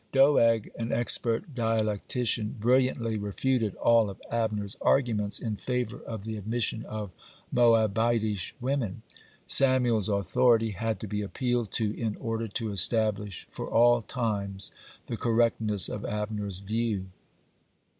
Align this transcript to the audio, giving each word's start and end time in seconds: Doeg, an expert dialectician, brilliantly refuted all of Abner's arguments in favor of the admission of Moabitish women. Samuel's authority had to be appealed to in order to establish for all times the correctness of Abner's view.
Doeg, 0.11 0.71
an 0.79 0.91
expert 0.91 1.53
dialectician, 1.53 2.55
brilliantly 2.59 3.19
refuted 3.19 3.75
all 3.75 4.09
of 4.09 4.19
Abner's 4.31 4.75
arguments 4.81 5.37
in 5.37 5.57
favor 5.57 6.01
of 6.01 6.23
the 6.23 6.37
admission 6.37 6.83
of 6.85 7.11
Moabitish 7.51 8.55
women. 8.59 9.03
Samuel's 9.45 10.09
authority 10.09 10.71
had 10.71 10.99
to 11.01 11.07
be 11.07 11.21
appealed 11.21 11.71
to 11.73 11.95
in 11.95 12.15
order 12.15 12.47
to 12.47 12.71
establish 12.71 13.45
for 13.51 13.69
all 13.69 14.01
times 14.01 14.71
the 15.05 15.17
correctness 15.17 15.87
of 15.87 16.03
Abner's 16.03 16.61
view. 16.61 17.05